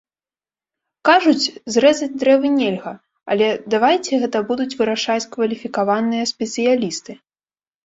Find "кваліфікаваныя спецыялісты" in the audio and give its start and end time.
5.39-7.11